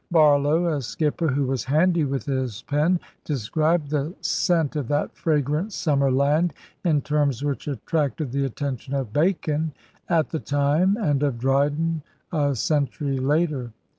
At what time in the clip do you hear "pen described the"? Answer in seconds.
2.63-4.15